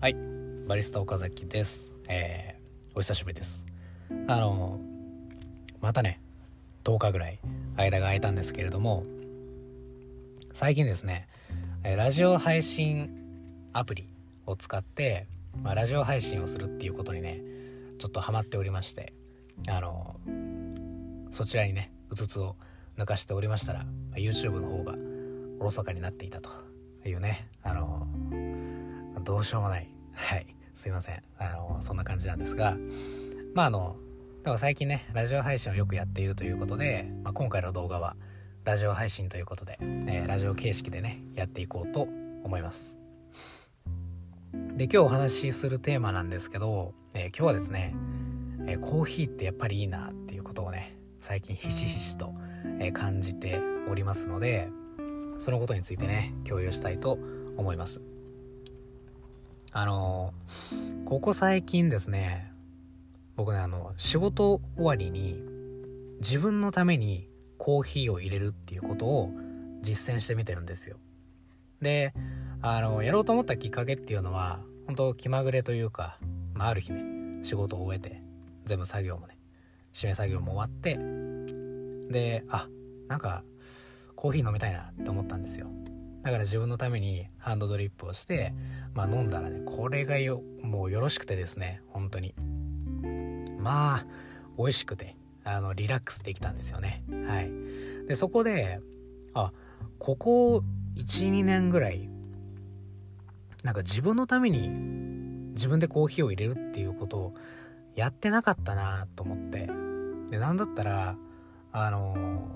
[0.00, 0.16] はい、
[0.66, 1.92] バリスタ岡崎です。
[2.08, 3.66] えー、お久しぶりです。
[4.28, 4.80] あの、
[5.82, 6.22] またね、
[6.84, 7.38] 10日ぐらい
[7.76, 9.04] 間が空いたんですけれども、
[10.54, 11.28] 最近ですね、
[11.82, 13.10] ラジオ配信
[13.74, 14.08] アプリ
[14.46, 15.26] を使って、
[15.62, 17.42] まあ、ラジオ配信をするっていうことにね、
[17.98, 19.12] ちょっとハマっておりまして、
[19.68, 20.16] あの、
[21.30, 22.56] そちらにね、うつつを
[22.96, 24.94] 抜かしておりましたら、YouTube の方が
[25.58, 26.48] おろそかになっていたと
[27.04, 28.06] いうね、あの、
[29.30, 29.88] どうしようもない。
[30.12, 30.56] はい。
[30.74, 31.22] すいません。
[31.38, 32.76] あの、そんな感じなんですが、
[33.54, 33.94] まああの、
[34.42, 38.16] でも最近ね、ラジオ配信をよくやっているということで、まあ、今回の動画は
[38.64, 42.08] ラジオ配信ということで、えーラジオ形式でね、やっていこうと
[42.42, 42.98] 思います。
[44.74, 47.94] で、今日お話しするテーマなんですけど、えー今日はですね、
[48.66, 52.34] えーコーヒーってやっぱりいいなっていうことをね、最近ひしひしと、
[52.80, 54.70] え感じておりますので、
[55.38, 57.16] そのことについてね、共有したいと
[57.56, 58.09] 思います。
[59.72, 60.34] あの
[61.04, 62.52] ここ最近ですね
[63.36, 65.40] 僕ねあの仕事終わりに
[66.20, 69.30] 自分のためにコーヒーを入れるっていうことを
[69.82, 70.96] 実践してみてるんですよ。
[71.80, 72.12] で
[72.62, 76.18] あのやろうと思ったきっかけっていうのは本当気まぐれというか、
[76.54, 78.22] まあ、ある日ね仕事を終えて
[78.66, 79.38] 全部作業もね
[79.94, 80.98] 締め作業も終わって
[82.10, 82.66] であ
[83.08, 83.44] なんか
[84.16, 85.68] コーヒー飲みたいなって思ったんですよ。
[86.22, 88.52] だから自分のためにハンドドリップをして、
[88.94, 92.34] まあ飲んだらね、これがよ、もうよろしくてですね、本当に。
[93.58, 94.06] まあ、
[94.58, 97.02] 美味しくて、あの、リラックスできたんですよね。
[97.26, 97.50] はい。
[98.08, 98.80] で、そこで、
[99.34, 99.52] あ、
[99.98, 100.64] ここ
[100.96, 102.08] 1、2年ぐらい、
[103.62, 104.68] なんか自分のために
[105.54, 107.34] 自分でコーヒーを入れるっていうことを
[107.94, 109.70] やってなかったなと思って。
[110.30, 111.16] で、なんだったら、
[111.72, 112.48] あの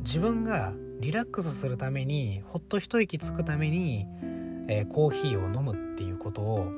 [0.00, 4.06] 自分がリラックスするためにほっと一息つくために、
[4.68, 6.72] えーコーヒーを飲むっていうことを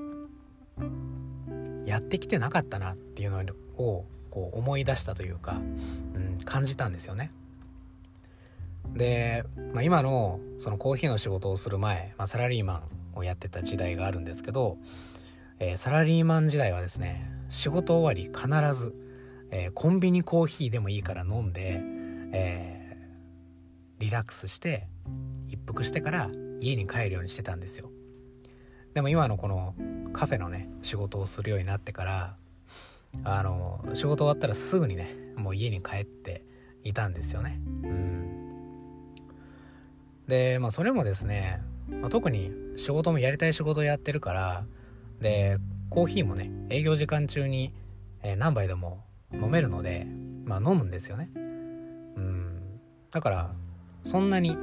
[1.87, 3.41] やってきてなかったなっていうの
[3.77, 5.61] をこう思い出したというか、
[6.15, 7.33] うん、感じたんですよね。
[8.95, 12.83] で、まあ、今のそのコーヒーの仕事をする前、まあ、サラリーマ
[13.15, 14.79] ンをやってた時代があるんですけど、
[15.61, 18.95] えーサラリーマン時代はですね仕事終わり必ず、
[19.51, 21.81] えーコンビニコーヒーでもいいから飲んで、
[22.33, 22.78] えー
[24.09, 24.87] リラックスして
[25.49, 26.31] 一服してから
[26.63, 27.91] 家に帰るようにしてたんですよ。
[28.95, 29.75] でも今のこの
[30.15, 32.37] カフェのね仕事をするようになってから
[33.23, 36.43] あの仕事終わったらすぐにねもう家に帰って
[36.85, 37.61] いたんですよね。
[37.83, 39.15] うん。
[40.27, 41.61] でまあそれもですね、
[42.01, 44.65] まあ、特に仕事もやりたい仕事やってるから
[45.21, 45.59] で
[45.91, 47.75] コーヒーもね営業時間中に、
[48.23, 49.05] え何杯でも
[49.35, 50.07] 飲めるので
[50.47, 51.29] まあ飲むんですよね。
[51.35, 51.39] う
[52.21, 52.81] ん。
[53.11, 53.55] だから
[54.09, 54.57] そんなに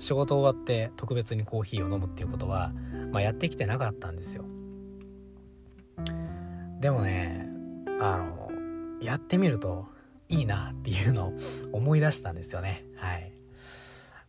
[0.00, 2.72] 仕事終わって特別にコーヒーを飲むっていうことは、
[3.12, 4.44] まあ、やってきてなかったんですよ。
[6.80, 7.48] でもね
[8.00, 8.50] あの
[9.00, 9.86] やってみると
[10.28, 11.32] いいなっていうのを
[11.72, 12.84] 思い出したんですよね。
[12.96, 13.32] はい。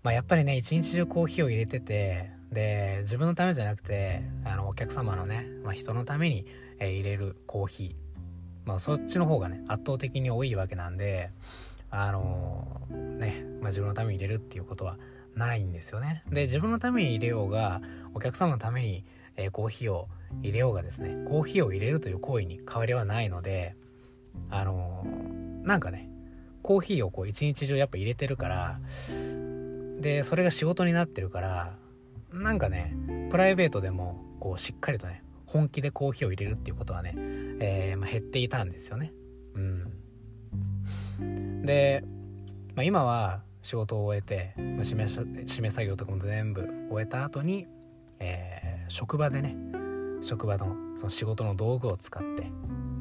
[0.03, 6.45] まあやっぱりね一日中コーヒーを入れててで自分のためじゃなくてあのお客様のね、まあ、人のために、
[6.77, 7.95] えー入れるコーヒー。
[8.65, 11.31] まあそっちの方がね圧倒的に多いわけなんで
[11.89, 12.67] あの
[13.17, 14.97] ね、まあ、自分のために入れるっていうことは
[15.35, 16.23] ないんですよね。
[16.29, 17.81] で自分のために入れようが
[18.13, 19.05] お客様のために、
[19.37, 20.09] えーコーヒーを
[20.41, 23.75] 入れようがですねコーヒーを入れるという行為に変わりはないので
[24.49, 25.05] あの
[25.63, 26.09] なんかね
[26.61, 28.79] コーヒーをこう一日中やっぱ入れてるから
[29.99, 31.75] でそれが仕事になってるから
[32.33, 32.95] なんかね
[33.29, 37.13] プライベートでもこうしっかりとね本気でコーヒーを入れるっていうことはね、
[37.59, 39.11] えーまあ、減っていたんですよね。
[39.53, 39.91] うん。
[41.65, 42.05] で、
[42.73, 47.67] まあ、今は仕事を終えて、締め締め作業とかも全部終えた後に、
[48.19, 49.55] えー職場でね
[50.21, 52.51] 職場のその仕事の道具を使って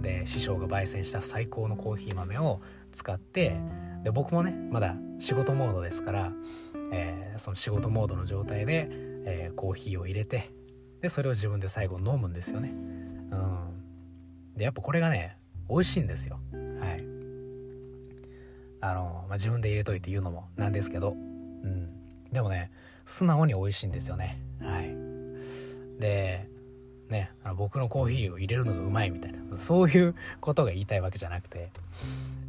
[0.00, 2.60] で師匠が焙煎した最高のコーヒー豆を
[2.92, 3.60] 使って
[4.04, 6.32] で僕もねまだ仕事モードですから、
[6.92, 8.88] えーその仕事モードの状態で、
[9.24, 10.50] えーコーヒーを入れて
[11.00, 12.68] でそれを自分で最後飲むんですよね。
[12.68, 14.56] うん。
[14.56, 16.38] でやっぱこれがね美味しいんですよ。
[18.80, 21.14] あの、まあ、自分で入れといて言うのもなんですけどう
[21.66, 21.90] ん。
[22.32, 22.70] でもね
[23.06, 24.40] 素直に美味しいんですよね。
[24.60, 24.94] はい。
[26.00, 26.48] で
[27.08, 31.70] ねあの僕のコーヒーを入れるのがうまいみたいなそういうことが言いたいわけじゃなくて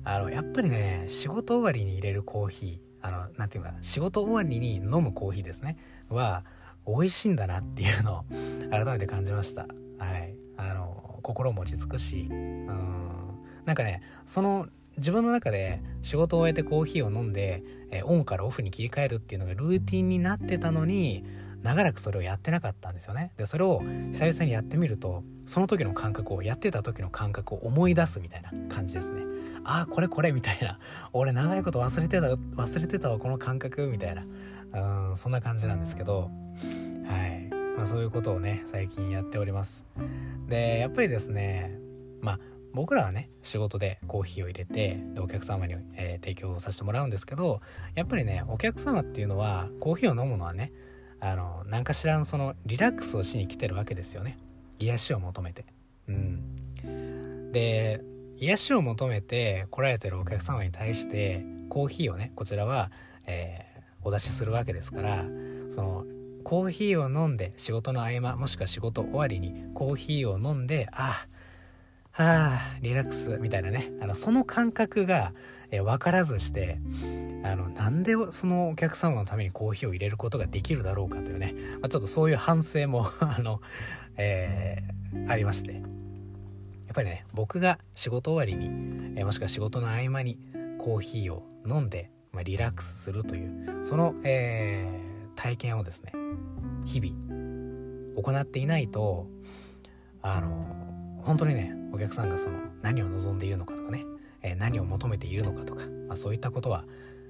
[0.03, 5.77] あのやっぱりね仕事終わりに入れるコーヒーあのなんていうか仕事終わりに飲むコーヒーですね
[6.09, 6.43] は
[6.87, 8.23] 美味しいんだなっていうのを
[8.71, 9.67] 改めて感じました。
[9.99, 10.35] はい。
[10.57, 13.11] あの心も落ち着くしうん。
[13.65, 14.67] なんかねその
[14.97, 21.25] 自分の中で仕事を終えてコーヒーを飲んで、えーオンからオフに切り替えるっていうのがルーティンになってたのに
[21.63, 23.31] 長らくそれをやってなかったんですよね。
[23.37, 23.81] でそれを
[24.13, 29.21] 久々にやってみるとその時の感覚をやってた時の感覚を思い出すみたいな感じですね。
[29.63, 30.79] ああこれこれみたいな。
[31.13, 34.25] 俺長いこと忘れてた忘れてたわこの感覚みたいな。
[35.09, 36.31] うんそんな感じなんですけど。
[37.07, 37.49] はい。
[37.77, 39.83] まあそういうことをね最近やっております。
[40.47, 41.77] でやっぱりですね
[42.21, 42.39] まあ
[42.73, 47.61] 僕らはね仕事でコーヒーを入れてでお客様に、えー、提供させてもらうんですけど
[47.95, 50.71] やっぱりねお客様っていうのはコーヒーを飲むのはね
[51.19, 54.37] あの何かしらのそのリラックスをしに来てるわけですよね。
[54.79, 55.65] 癒しを求めて。
[56.07, 57.51] うん。
[57.51, 58.01] で
[58.37, 62.91] 癒しを求めて来られてるお客様に対してコーヒーをねこちらは、
[63.27, 65.25] えー、お出しするわけですから
[65.69, 66.05] その
[66.43, 71.27] コーヒーを飲んで仕事の合間もしくは仕事終わりにコーヒーを飲んであ
[72.11, 73.91] はあリラックスみたいなね。
[74.01, 75.33] あのその感覚が、
[75.73, 76.79] え分からずして
[77.45, 83.61] あのなんでそのお客様のためにコーヒーを入れることができるだろうかというね、まあ、ちょっとそういう反省も あの、
[84.17, 85.73] えー、ありまして。
[85.73, 90.37] やっぱりね僕が仕事終わりに、えもしくは仕事の合間に
[90.77, 96.11] コーヒーを飲んで、まあ、リラックスするというその、えー、体験をですね
[96.83, 99.25] 日々行っていないと
[100.21, 104.05] あの本当にねお客さんがその何を望んでいるのかとかね、
[104.41, 106.85] えー、何を求めているのかとか、まあ、そういったことはわ、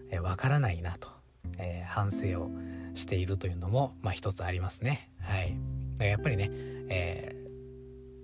[0.10, 1.10] えー、からないなと、
[1.58, 2.52] えー、反省を
[2.94, 5.10] しているというのも、まあ、一つありますね。
[5.22, 5.56] はい、
[5.94, 6.50] だからやっぱりね、
[6.90, 7.36] え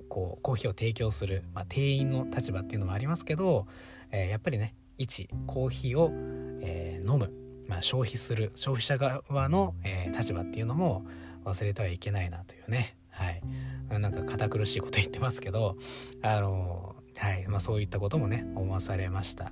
[0.04, 3.68] ー、こうコーヒーを提供する、まあ、店員の立場っていうのもありますけど、
[4.12, 6.12] えー、やっぱりね一コーヒーを、
[6.62, 7.32] えー、飲む、
[7.68, 11.06] まあ、消費する消費者側の、えー、立場っていうのも
[11.46, 13.42] 忘れてはいけないなというねはい。
[14.00, 15.78] なんか堅苦しいこと言ってますけど
[16.22, 17.48] あのはい。
[17.48, 19.52] まあそういったこともね思わされました。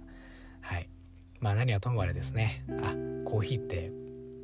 [0.61, 0.89] はい。
[1.39, 2.63] まあ何はともあれですね。
[2.81, 2.95] あ
[3.27, 3.91] コーヒーって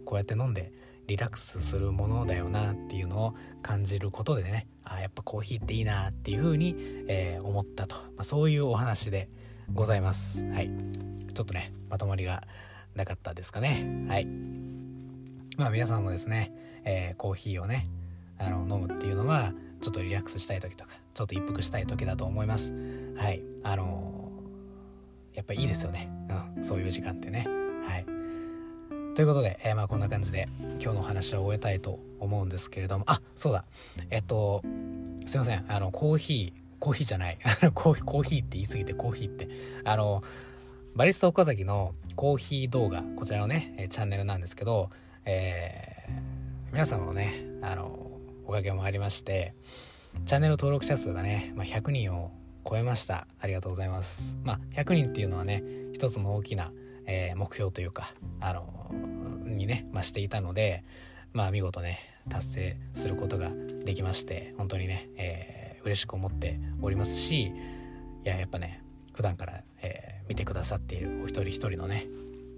[0.06, 0.74] こうやって飲んで
[1.08, 4.68] リラックスするものだよなっていうのを感じることでね。
[4.84, 6.76] あやっぱコーヒーっていいなっていうふうに、
[7.08, 9.30] えー、思ったと、まあ、そういうお話で
[9.74, 10.44] ございます。
[10.46, 10.72] はい。
[11.34, 12.44] ちょっとねまとまりが
[12.96, 14.06] なかったですかね。
[14.10, 14.26] はい。
[15.58, 16.52] まあ皆さんもですね、
[16.84, 17.88] えー、コーヒーをね
[18.42, 22.74] あの飲むっていうのはちょっとリラックスしたい時とかちょっと一服したい時だと思います。
[23.16, 23.44] はい。
[23.64, 26.10] あのー、やっぱいいですよね。
[26.58, 26.64] うん。
[26.64, 27.48] そういう時間ってね。
[27.86, 28.06] はい。
[29.16, 30.48] ということで、えー、まあこんな感じで
[30.80, 33.06] 今日のお話は終えたいと思うんですけれども。
[33.08, 33.66] あそうだ。
[34.10, 34.62] えっと
[35.26, 35.66] すいません。
[35.68, 37.38] あのコーヒーコーヒーじゃない。
[37.76, 39.50] コーヒーコーヒーって言い過ぎてコーヒーって。
[39.84, 40.24] あの
[40.96, 44.90] バリスタ岡崎のコーヒー動画こちらのねチャンネルなんですけど、
[45.26, 48.11] えー、皆さんもねあの
[48.52, 49.56] おかげもありまして
[50.26, 52.34] チャンネル登録者数がね、まあ、100人を
[52.70, 53.26] 超えました。
[53.40, 54.38] ありがとうございます。
[54.44, 55.64] まあ100人っていうのはね
[55.94, 56.74] 一つの大きな、
[57.06, 58.92] えー、目標というかあの
[59.46, 60.84] にね、まあ、していたので
[61.32, 63.52] まあ見事ね達成することが
[63.86, 67.52] できまして本当にね、えー、嬉しく思っておりますしい
[68.26, 68.84] ややっぱね
[69.14, 72.06] 普段から、えー、見てくださっているお一人一人のね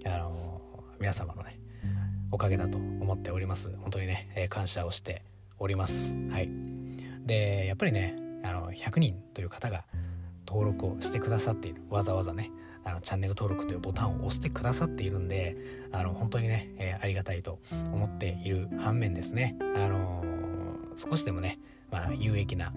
[0.04, 0.60] あの
[0.98, 1.60] 皆様のね
[2.32, 3.72] おかげだと思っております。
[3.76, 5.22] 本当にね、えー、感謝をして
[5.58, 6.16] おります。
[6.30, 6.50] はい、
[7.24, 9.84] でやっぱりねあの100人という方が
[10.46, 11.82] 登録をしてくださっている。
[11.88, 12.50] わざわざね
[12.84, 15.56] あのチャンネル登録というボタンを押してくださっているんで
[15.90, 17.58] あの本当にね、えー、ありがたいと
[17.92, 21.58] 思っている反面ですね、あのー、少しでもね、
[21.90, 22.72] まあ、有益な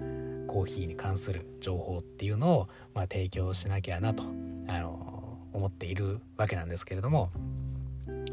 [0.48, 4.24] コーヒーに関する情報っていうのを、まあ、提供しなきゃなと、
[4.68, 7.32] あのー、思っているわけなんですけれども、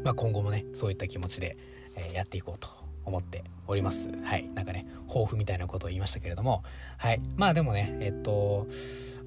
[0.03, 1.57] まあ、今後もねそういった気持ちで、
[1.97, 2.67] えやっていこうと
[3.05, 4.09] 思っております。
[4.23, 4.49] はい。
[4.53, 6.63] なんかね、抱負みたいなことを言いましたけれども、
[6.97, 7.21] はい。
[7.35, 8.67] まあでもね、えっと、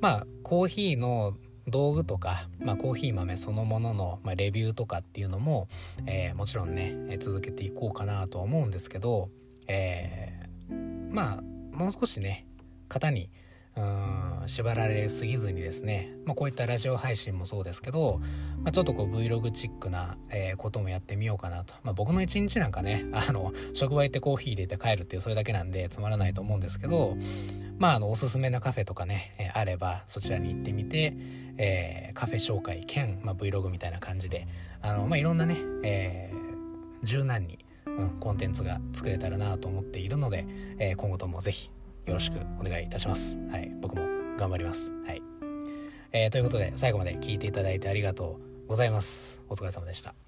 [0.01, 5.69] まあ、コーヒーの道具とか、まあ、コーヒー豆そのものの、まあ、レビューとかっていうのも、
[6.07, 9.29] えー、もちろんね、え続けていこうかなとは思うんですけど、
[9.67, 12.47] えー、まあもう少しね
[12.89, 13.31] 型に
[13.79, 18.21] うん縛られすぎずにですね、まあ、こういったラジオ配信もそうですけど、
[18.63, 27.17] まあ、ちょっとこう Vlog チックな、えー、こともやってみようかなと、まあ、僕の一日なんかねあの職場行ってコーヒー入れて帰るっていうそれだけなんでつまらないと思うんですけど
[27.79, 31.15] まああのおすすめなカフェとかね、えー、あればそちらに行ってみて、
[31.59, 34.49] えー、カフェ紹介兼、まあ、Vlog みたいな感じで
[34.81, 36.33] あの、まあ、いろんなね、え、
[37.03, 40.47] 柔軟に、うん、コンテンツが作れたらなと思っているので、
[40.79, 41.71] え今後ともぜひ
[42.07, 43.39] よろしくお願いいたします。
[43.51, 44.03] はい、僕も
[44.37, 44.93] 頑張ります。
[45.07, 45.23] はい。
[46.13, 49.41] えー、ということで最後まで聞いていただいてありがとうございます。
[49.49, 50.28] お疲れ様でした。